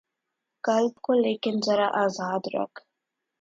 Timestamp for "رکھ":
2.53-2.81